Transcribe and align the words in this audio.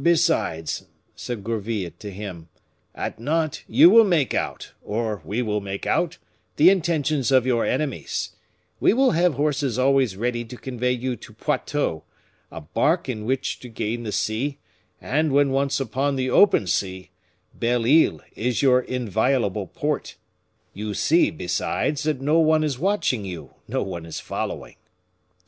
"Besides," 0.00 0.86
said 1.16 1.42
Gourville 1.42 1.90
to 1.98 2.12
him, 2.12 2.48
"at 2.94 3.18
Nantes, 3.18 3.64
you 3.66 3.90
will 3.90 4.04
make 4.04 4.32
out, 4.32 4.70
or 4.80 5.20
we 5.24 5.42
will 5.42 5.60
make 5.60 5.86
out, 5.88 6.18
the 6.54 6.70
intentions 6.70 7.32
of 7.32 7.44
your 7.46 7.64
enemies; 7.64 8.36
we 8.78 8.92
will 8.92 9.10
have 9.10 9.34
horses 9.34 9.76
always 9.76 10.16
ready 10.16 10.44
to 10.44 10.56
convey 10.56 10.92
you 10.92 11.16
to 11.16 11.32
Poitou, 11.32 12.02
a 12.52 12.60
bark 12.60 13.08
in 13.08 13.24
which 13.24 13.58
to 13.58 13.68
gain 13.68 14.04
the 14.04 14.12
sea, 14.12 14.58
and 15.00 15.32
when 15.32 15.50
once 15.50 15.80
upon 15.80 16.14
the 16.14 16.30
open 16.30 16.68
sea, 16.68 17.10
Belle 17.52 17.86
Isle 17.86 18.20
is 18.36 18.62
your 18.62 18.82
inviolable 18.82 19.66
port. 19.66 20.14
You 20.74 20.94
see, 20.94 21.32
besides, 21.32 22.04
that 22.04 22.20
no 22.20 22.38
one 22.38 22.62
is 22.62 22.78
watching 22.78 23.24
you, 23.24 23.54
no 23.66 23.82
one 23.82 24.06
is 24.06 24.20
following." 24.20 24.76